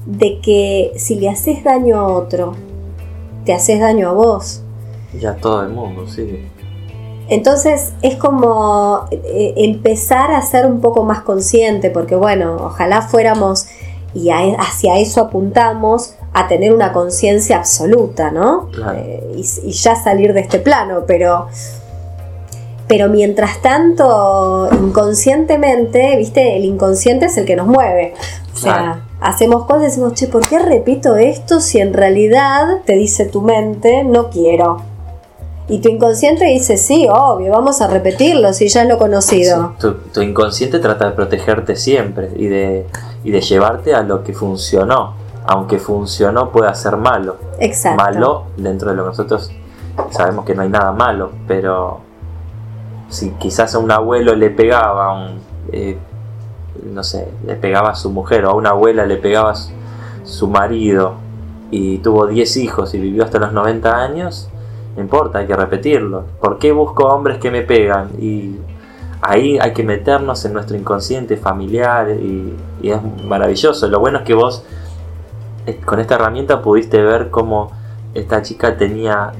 [0.06, 2.56] de que si le haces daño a otro,
[3.46, 4.64] te haces daño a vos.
[5.14, 6.48] Ya todo el mundo, sí.
[7.30, 13.68] Entonces es como eh, empezar a ser un poco más consciente, porque bueno, ojalá fuéramos
[14.14, 18.70] y hacia eso apuntamos a tener una conciencia absoluta, ¿no?
[18.96, 21.48] Eh, y, ya salir de este plano, pero,
[22.88, 28.14] pero mientras tanto, inconscientemente, viste, el inconsciente es el que nos mueve.
[28.54, 32.94] O sea, hacemos cosas y decimos, che, ¿por qué repito esto si en realidad te
[32.94, 34.82] dice tu mente, no quiero?
[35.70, 39.76] Y tu inconsciente dice, sí, obvio, vamos a repetirlo si ya es lo conocido.
[39.80, 42.88] tu, inconsciente trata de protegerte siempre y de,
[43.24, 45.16] y de llevarte a lo que funcionó.
[45.46, 47.38] Aunque funcionó puede ser malo.
[47.60, 48.04] Exacto.
[48.04, 49.52] Malo dentro de lo que nosotros
[50.12, 52.02] sabemos que no hay nada malo, pero
[53.10, 55.40] si quizás a un abuelo le pegaba, un,
[55.72, 55.98] eh,
[56.84, 59.56] no sé, le pegaba a su mujer o a una abuela le pegaba a
[60.24, 61.16] su marido
[61.72, 64.50] y tuvo 10 hijos y vivió hasta los 90 años,
[64.98, 66.26] no importa, hay que repetirlo.
[66.42, 68.10] ¿Por qué busco hombres que me pegan?
[68.20, 68.56] Y
[69.22, 73.88] ahí hay que meternos en nuestro inconsciente familiar y, es maravilloso.
[73.90, 74.64] Lo bueno es que vos
[75.68, 77.72] eh, con esta herramienta pudiste ver cómo
[78.16, 79.34] esta chica tenía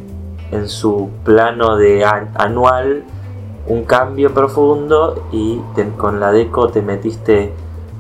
[0.52, 3.04] en su plano de anual
[3.66, 5.60] un cambio profundo y
[5.98, 7.52] con la deco te metiste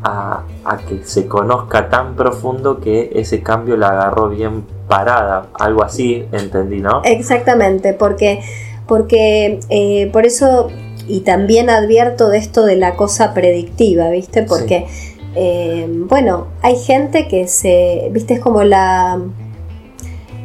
[0.03, 5.83] a, a, que se conozca tan profundo que ese cambio la agarró bien parada, algo
[5.83, 7.01] así, entendí, ¿no?
[7.03, 8.41] Exactamente, porque,
[8.87, 10.69] porque eh, por eso,
[11.07, 14.43] y también advierto de esto de la cosa predictiva, ¿viste?
[14.43, 14.87] Porque,
[15.35, 18.35] eh, bueno, hay gente que se, ¿viste?
[18.35, 19.19] Es como la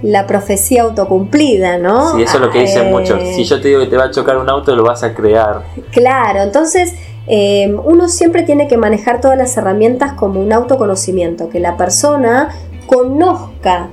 [0.02, 2.16] la profecía autocumplida, ¿no?
[2.16, 3.22] Sí, eso es lo que dicen eh, muchos.
[3.22, 5.62] Si yo te digo que te va a chocar un auto, lo vas a crear.
[5.92, 6.92] Claro, entonces
[7.26, 12.50] uno siempre tiene que manejar todas las herramientas como un autoconocimiento, que la persona
[12.86, 13.88] conozca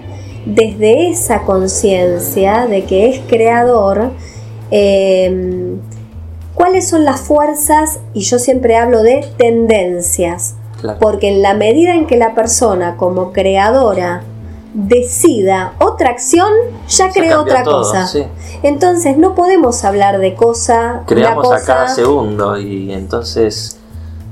[0.45, 4.11] desde esa conciencia de que es creador,
[4.71, 5.77] em,
[6.55, 10.55] cuáles son las fuerzas, y yo siempre hablo de tendencias,
[11.01, 14.23] Porque en la medida en que la persona como creadora
[14.73, 16.51] decida otra acción,
[16.87, 18.07] ya creó otra cosa.
[18.63, 21.03] Entonces no podemos hablar de cosa.
[21.07, 23.79] Creamos a cada segundo y entonces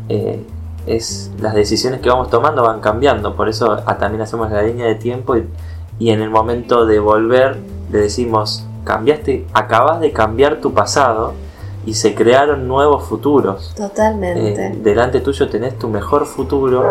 [0.10, 0.45] eh,
[0.86, 3.36] es las decisiones que vamos tomando van cambiando.
[3.36, 5.47] Por eso ah, también hacemos la línea de tiempo y,
[6.00, 7.58] y en el momento de volver
[7.91, 11.34] le decimos cambiaste, acabas de cambiar tu pasado
[11.86, 13.73] y se crearon nuevos futuros.
[13.76, 14.65] Totalmente.
[14.65, 16.84] Eh, delante tuyo tenés tu mejor futuro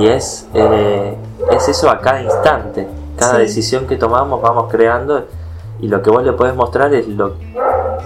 [0.00, 1.16] y, es, eh,
[1.50, 2.86] es eso a cada instante.
[3.16, 5.26] Cada decisión que tomamos vamos creando
[5.80, 7.34] y lo que vos le podés mostrar es lo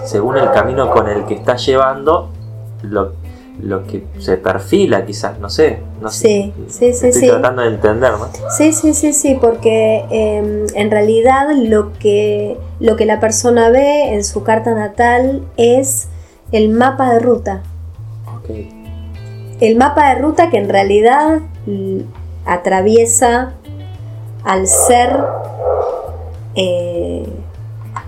[0.05, 2.29] según el camino con el que estás llevando,
[2.81, 3.13] lo,
[3.61, 5.79] lo que se perfila quizás, no sé.
[6.01, 6.93] No sí, sé.
[6.93, 8.27] sí, sí, Estoy tratando de entender, ¿no?
[8.49, 14.13] Sí, sí, sí, sí, porque em, en realidad lo que, lo que la persona ve
[14.13, 16.09] en su carta natal es
[16.51, 17.63] el mapa de ruta.
[18.39, 18.69] Okay.
[19.61, 21.39] El mapa de ruta que en realidad
[22.45, 23.53] atraviesa
[24.43, 25.23] al ser
[26.55, 27.25] eh,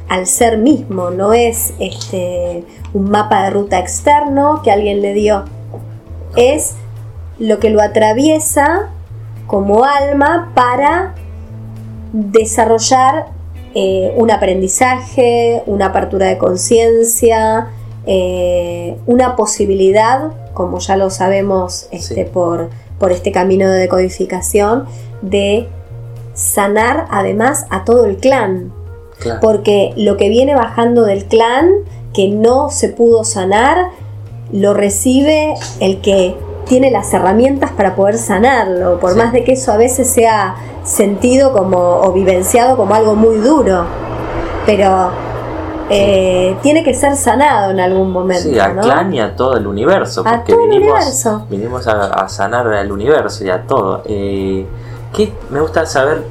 [0.07, 5.45] al ser mismo, no es este, un mapa de ruta externo que alguien le dio,
[6.35, 6.75] es
[7.39, 8.89] lo que lo atraviesa
[9.47, 11.15] como alma para
[12.13, 13.27] desarrollar
[13.73, 17.67] eh, un aprendizaje, una apertura de conciencia,
[18.05, 22.69] eh, una posibilidad, como ya lo sabemos este, por,
[22.99, 24.85] por este camino de decodificación,
[25.21, 25.67] de
[26.33, 28.73] sanar además a todo el clan,
[29.41, 31.69] porque lo que viene bajando del clan,
[32.13, 33.89] que no se pudo sanar,
[34.51, 39.71] lo recibe el que tiene las herramientas para poder sanarlo, por más de que eso
[39.71, 43.85] a veces sea sentido como o vivenciado como algo muy duro.
[44.65, 45.11] Pero
[45.89, 48.49] eh, tiene que ser sanado en algún momento.
[48.49, 50.23] Sí, a clan y a todo el universo.
[50.23, 51.45] Porque a todo vinimos, el universo.
[51.49, 54.03] Vinimos a, sanar al universo y a todo.
[54.05, 54.65] Eh,
[55.13, 55.31] ¿qué?
[55.49, 56.23] Me gusta saber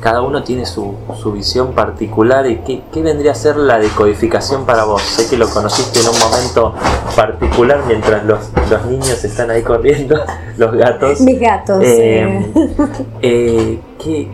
[0.00, 0.96] cada uno tiene su,
[1.32, 5.02] visión particular y ¿qué, vendría a ser la decodificación para vos.
[5.02, 6.74] Sé que lo conociste en un momento
[7.14, 8.40] particular mientras los,
[8.86, 10.18] niños están ahí corriendo,
[10.56, 11.20] los gatos.
[11.20, 11.82] Mis gatos.
[11.82, 14.28] Eh, ¿qué,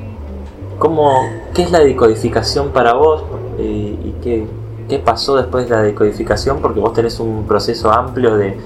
[1.57, 3.25] ¿Qué es la decodificación para vos
[3.59, 4.47] eh, y qué,
[4.91, 6.61] qué pasó después de la decodificación?
[6.61, 8.59] Porque vos tenés un proceso amplio de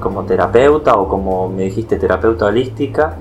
[0.00, 3.18] como terapeuta o como me dijiste terapeuta holística.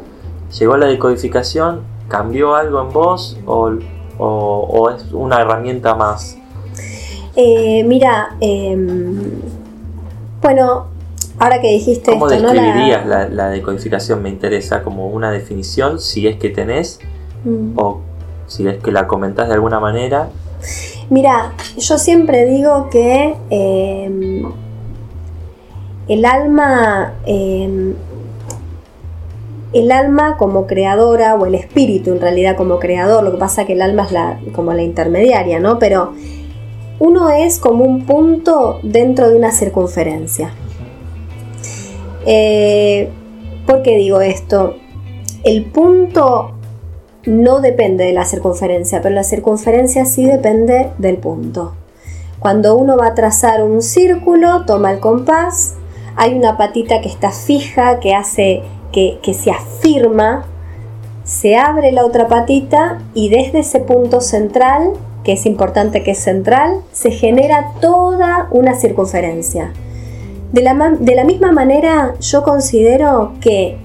[0.57, 6.37] Llegó la decodificación ¿Cambió algo en vos o, es una herramienta más?
[7.35, 9.39] Eh, mira, em,
[10.41, 10.87] bueno,
[11.37, 13.49] ahora que dijiste ¿Cómo describirías la...
[13.49, 14.23] decodificación?
[14.23, 16.99] Me interesa como una definición, si es que tenés,
[17.45, 17.77] mm.
[17.77, 18.01] o
[18.49, 20.29] si es que la comentás de alguna manera.
[21.09, 24.43] Mira, yo siempre digo que em,
[26.07, 27.95] el alma em,
[29.71, 33.73] el alma como creadora o el espíritu en realidad como creador, lo que pasa que
[33.73, 35.77] el alma es la, como la intermediaria, ¿no?
[35.77, 36.13] Pero
[36.99, 40.51] uno es como un punto dentro de una circunferencia.
[42.25, 43.09] Eh,
[43.65, 44.75] ¿Por qué digo esto?
[45.43, 46.58] El punto
[47.29, 51.73] no depende de la circunferencia, pero la circunferencia sí depende del punto.
[52.39, 55.75] Cuando uno va a trazar un círculo, toma el compás,
[56.15, 60.45] hay una patita que está fija, que hace que, se afirma,
[61.23, 66.19] se abre la otra patita y desde ese punto central, que es importante que es
[66.19, 69.71] central, se genera toda una circunferencia.
[70.51, 73.77] De la, de la misma manera, yo considero que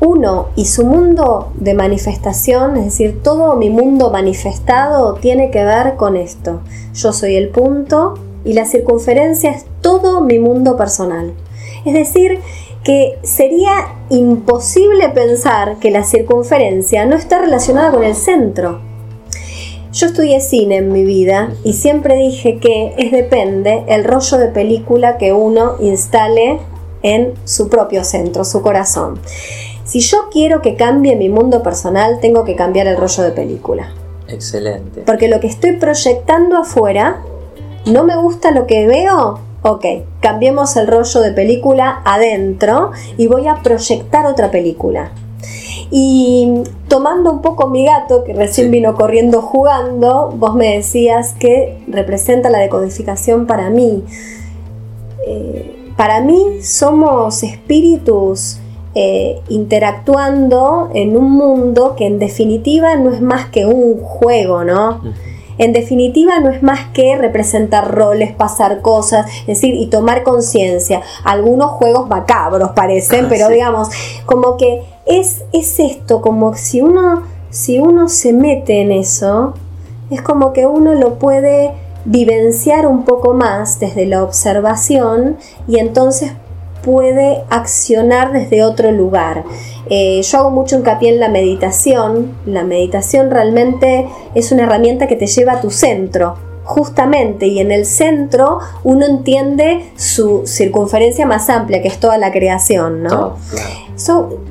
[0.00, 5.96] uno y su mundo de manifestación, es decir, todo mi mundo manifestado tiene que ver
[5.96, 6.60] con esto.
[6.94, 11.34] Yo soy el punto y la circunferencia es todo mi mundo personal.
[11.84, 12.40] Es decir,
[12.82, 18.80] que sería imposible pensar que la circunferencia no está relacionada con el centro.
[19.92, 24.46] Yo estudié cine en mi vida y siempre dije que es depende el rollo de
[24.46, 26.60] película que uno instale
[27.02, 29.18] en su propio centro, su corazón.
[29.90, 33.92] Si yo quiero que cambie mi mundo personal, tengo que cambiar el rollo de película.
[34.28, 35.02] Excelente.
[35.04, 37.22] Porque lo que estoy proyectando afuera,
[37.86, 39.84] no me gusta lo que veo, Ok,
[40.20, 45.10] cambiemos el rollo de película adentro y voy a proyectar otra película.
[45.90, 51.82] Y tomando un poco mi gato, que recién vino corriendo jugando, vos me decías que
[51.88, 54.04] representa la decodificación para mí.
[55.26, 58.60] Eh, para mí somos espíritus
[58.94, 65.00] eh, interactuando en un mundo que en definitiva no es más que un juego, ¿no?
[65.60, 71.02] en definitiva no es más que representar roles, pasar cosas, es decir, y tomar conciencia.
[71.22, 73.90] Algunos juegos macabros parecen, pero digamos,
[74.24, 79.52] como que es, es esto, como si uno, si uno se mete en eso,
[80.08, 81.72] es como que uno lo puede
[82.06, 85.36] vivenciar un poco más desde la observación
[85.68, 86.32] y entonces
[86.82, 89.44] puede accionar desde otro lugar.
[89.88, 92.32] Eh, yo hago mucho hincapié en la meditación.
[92.46, 96.36] La meditación realmente es una herramienta que te lleva a tu centro,
[96.70, 102.30] justamente, y en el centro uno entiende su circunferencia más amplia, que es toda la
[102.30, 103.36] creación, ¿no?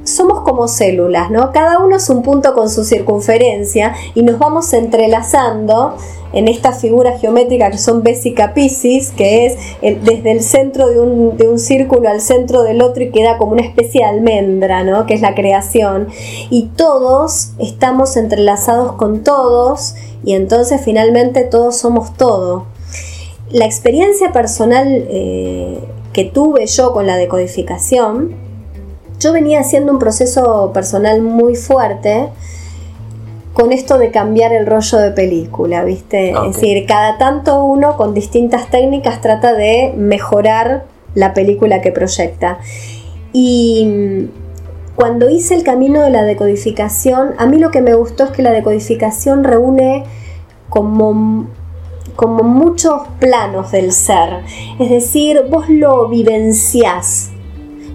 [0.04, 1.52] somos como células, ¿no?
[1.52, 5.96] Cada uno es un punto con su circunferencia y nos vamos entrelazando
[6.34, 11.38] en esta figura geométrica que son Bésica Piscis, que es desde el centro de un,
[11.38, 15.08] de un, círculo al centro del otro y queda como una especie de almendra, ¿no?
[15.08, 16.10] que es la creación.
[16.52, 22.66] Y todos estamos entrelazados con todos y entonces finalmente todos somos todo.
[23.52, 25.80] La experiencia personal eh,
[26.14, 28.36] que tuve yo con la decodificación,
[29.20, 32.30] yo venía haciendo un proceso personal muy fuerte
[33.54, 36.32] con esto de cambiar el rollo de película, ¿viste?
[36.32, 42.60] Es decir, cada tanto uno con distintas técnicas trata de mejorar la película que proyecta.
[43.34, 44.30] Y
[45.00, 48.42] cuando hice el camino de la decodificación, a mí lo que me gustó es que
[48.42, 50.04] la decodificación reúne
[50.68, 51.48] como,
[52.18, 54.42] como muchos planos del ser.
[54.78, 57.30] Es decir, vos lo vivenciás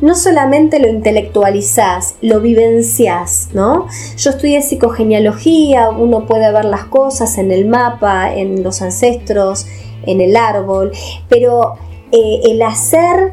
[0.00, 3.86] no solamente lo intelectualizás, lo vivenciás, ¿no?
[4.16, 9.66] Yo estudié psicogenealogía, uno puede ver las cosas en el mapa, en los ancestros,
[10.05, 10.92] en el árbol,
[11.28, 11.74] pero
[12.12, 13.32] eh, el hacer,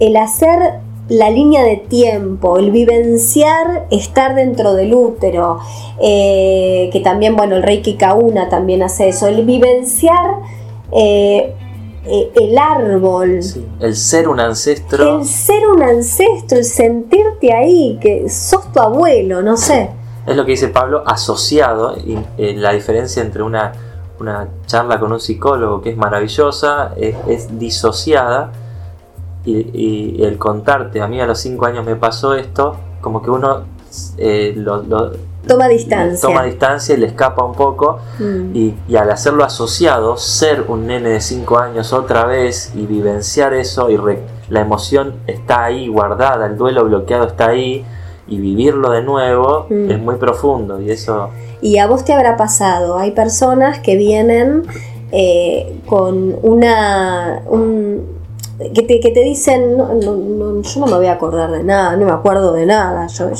[0.00, 5.58] el hacer la línea de tiempo, el vivenciar estar dentro del útero,
[6.00, 10.36] eh, que también, bueno, el Reiki Kauna también hace eso, el vivenciar
[10.92, 11.54] eh,
[12.10, 13.40] eh, el árbol.
[13.80, 15.18] el ser un ancestro.
[15.18, 19.90] El ser un ancestro, el sentirte ahí, que sos tu abuelo, no sé.
[20.26, 23.72] Es lo que dice Pablo, asociado, y eh, la diferencia entre una,
[24.20, 28.52] una, charla con un psicólogo que es maravillosa, es, disociada,
[29.44, 33.62] y, el contarte, a mí a los cinco años me pasó esto, como que uno
[34.18, 34.82] eh, lo,
[35.46, 36.28] toma distancia.
[36.28, 37.98] Toma distancia y le escapa un poco.
[38.18, 38.54] Mm.
[38.54, 43.90] Y, al hacerlo asociado, ser un nene de 5 años otra vez y vivenciar eso,
[43.90, 43.98] y
[44.48, 47.84] la emoción está ahí guardada, el duelo bloqueado está ahí,
[48.26, 49.90] y vivirlo de nuevo mm.
[49.90, 50.80] es muy profundo.
[50.80, 51.30] Y eso.
[51.60, 54.64] Y a vos te habrá pasado, hay personas que vienen
[55.10, 57.42] eh, con una.
[57.46, 58.17] Un,
[58.58, 61.96] que te, que te dicen, no, no, yo no me voy a acordar de nada,
[61.96, 63.06] no me acuerdo de nada.
[63.06, 63.30] Yo,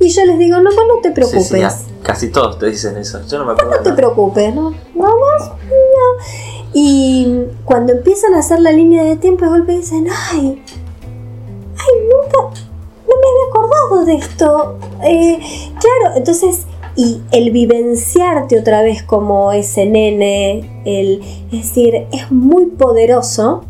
[0.00, 1.86] y, yo les digo, no, no te preocupes.
[2.02, 3.72] casi todos te dicen eso, yo no me acuerdo.
[3.72, 4.72] No, te preocupes, ¿no?
[4.94, 6.24] Vamos, no.
[6.72, 12.38] Y cuando empiezan a hacer la línea de tiempo, de golpe dicen, ay, ay, nunca,
[12.40, 14.78] no me había acordado de esto.
[15.04, 15.38] Eh,
[15.78, 16.66] claro, entonces
[16.98, 23.64] y el vivenciarte otra vez como ese nene, el, es decir, es muy poderoso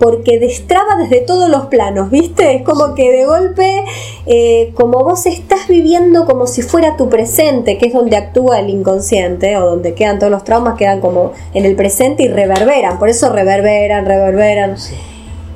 [0.00, 2.56] porque destraba desde todos los planos, ¿viste?
[2.56, 3.84] Es como que de golpe,
[4.24, 8.70] eh, como vos estás viviendo como si fuera tu presente, que es donde actúa el
[8.70, 13.10] inconsciente, o donde quedan todos los traumas, quedan como en el presente y reverberan, por
[13.10, 14.76] eso reverberan, reverberan.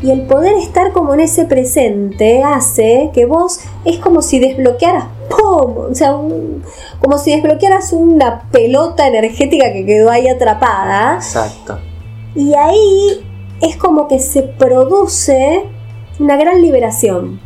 [0.03, 5.07] Y el poder estar como en ese presente hace que vos es como si desbloquearas,
[5.31, 5.87] ¡pum!
[5.91, 6.19] O sea,
[7.01, 11.15] como si desbloquearas una pelota energética que quedó ahí atrapada.
[11.15, 11.79] Exacto.
[12.35, 13.25] Y ahí
[13.61, 15.65] es como que se produce
[16.19, 17.41] una gran liberación.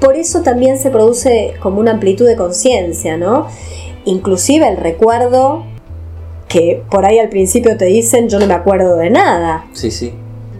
[0.00, 3.46] Por eso también se produce como una amplitud de conciencia, ¿no?
[4.04, 5.64] Inclusive el recuerdo
[6.48, 9.64] que por ahí al principio te dicen yo no me acuerdo de nada.
[9.72, 10.12] Sí, sí.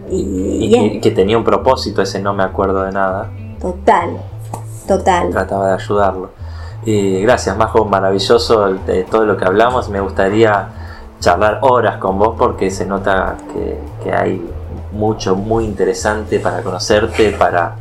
[0.09, 3.31] Y, que, tenía un propósito ese no me acuerdo de nada.
[3.59, 4.17] Total,
[4.87, 5.29] total.
[5.31, 6.29] Trataba de ayudarlo.
[6.85, 9.89] Y gracias, Majo, maravilloso de todo lo que hablamos.
[9.89, 10.69] Me gustaría
[11.19, 13.77] charlar horas con vos porque se nota que,
[14.11, 14.43] hay
[14.91, 17.75] mucho muy interesante para conocerte, para,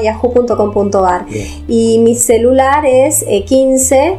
[0.00, 1.26] yahoo.com.ar.
[1.68, 4.18] Y mi celular es 15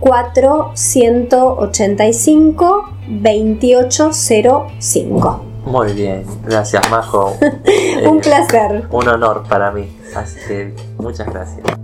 [0.00, 5.40] 485 2805.
[5.66, 7.32] Muy bien, gracias Majo.
[8.06, 8.84] un placer.
[8.90, 9.88] Un honor para mí.
[10.14, 11.83] Así que muchas gracias.